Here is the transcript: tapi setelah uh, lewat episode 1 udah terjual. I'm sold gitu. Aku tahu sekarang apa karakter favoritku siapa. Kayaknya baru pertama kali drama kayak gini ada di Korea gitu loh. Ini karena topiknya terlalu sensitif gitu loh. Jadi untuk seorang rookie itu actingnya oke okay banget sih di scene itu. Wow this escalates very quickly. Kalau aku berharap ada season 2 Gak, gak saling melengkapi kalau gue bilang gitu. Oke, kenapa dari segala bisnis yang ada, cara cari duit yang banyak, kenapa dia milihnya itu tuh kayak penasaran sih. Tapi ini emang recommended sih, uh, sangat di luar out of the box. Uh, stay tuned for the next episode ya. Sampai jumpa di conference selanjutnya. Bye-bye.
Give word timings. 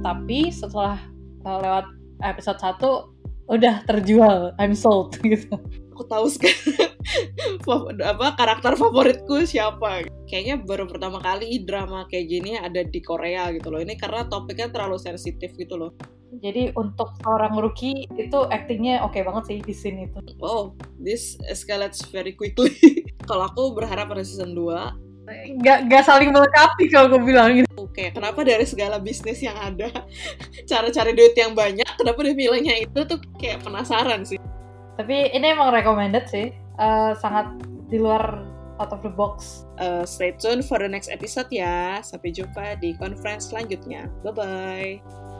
tapi 0.00 0.48
setelah 0.48 0.96
uh, 1.44 1.58
lewat 1.60 1.86
episode 2.24 2.58
1 2.58 2.80
udah 3.52 3.84
terjual. 3.84 4.56
I'm 4.56 4.72
sold 4.72 5.20
gitu. 5.24 5.60
Aku 5.94 6.02
tahu 6.10 6.26
sekarang 6.26 6.90
apa 8.10 8.26
karakter 8.34 8.74
favoritku 8.74 9.46
siapa. 9.46 10.08
Kayaknya 10.26 10.64
baru 10.64 10.90
pertama 10.90 11.22
kali 11.22 11.62
drama 11.62 12.08
kayak 12.10 12.26
gini 12.26 12.58
ada 12.58 12.82
di 12.82 12.98
Korea 13.04 13.52
gitu 13.54 13.70
loh. 13.70 13.78
Ini 13.78 13.94
karena 13.94 14.26
topiknya 14.26 14.72
terlalu 14.74 14.98
sensitif 14.98 15.54
gitu 15.54 15.78
loh. 15.78 15.92
Jadi 16.42 16.74
untuk 16.74 17.14
seorang 17.22 17.54
rookie 17.62 18.10
itu 18.18 18.38
actingnya 18.50 19.06
oke 19.06 19.14
okay 19.14 19.22
banget 19.22 19.44
sih 19.46 19.58
di 19.62 19.74
scene 19.76 20.10
itu. 20.10 20.18
Wow 20.42 20.74
this 20.98 21.38
escalates 21.46 22.02
very 22.10 22.34
quickly. 22.34 22.74
Kalau 23.30 23.46
aku 23.46 23.70
berharap 23.78 24.10
ada 24.10 24.26
season 24.26 24.56
2 24.56 25.04
Gak, 25.64 25.88
gak 25.88 26.04
saling 26.04 26.36
melengkapi 26.36 26.92
kalau 26.92 27.16
gue 27.16 27.32
bilang 27.32 27.56
gitu. 27.56 27.73
Oke, 27.94 28.10
kenapa 28.10 28.42
dari 28.42 28.66
segala 28.66 28.98
bisnis 28.98 29.38
yang 29.38 29.54
ada, 29.54 29.86
cara 30.70 30.90
cari 30.90 31.14
duit 31.14 31.30
yang 31.38 31.54
banyak, 31.54 31.86
kenapa 31.94 32.26
dia 32.26 32.34
milihnya 32.34 32.82
itu 32.82 33.06
tuh 33.06 33.22
kayak 33.38 33.62
penasaran 33.62 34.26
sih. 34.26 34.34
Tapi 34.98 35.30
ini 35.30 35.54
emang 35.54 35.70
recommended 35.70 36.26
sih, 36.26 36.50
uh, 36.82 37.14
sangat 37.14 37.54
di 37.86 38.02
luar 38.02 38.42
out 38.82 38.90
of 38.90 38.98
the 39.06 39.14
box. 39.14 39.62
Uh, 39.78 40.02
stay 40.02 40.34
tuned 40.42 40.66
for 40.66 40.82
the 40.82 40.90
next 40.90 41.06
episode 41.06 41.46
ya. 41.54 42.02
Sampai 42.02 42.34
jumpa 42.34 42.82
di 42.82 42.98
conference 42.98 43.54
selanjutnya. 43.54 44.10
Bye-bye. 44.26 45.33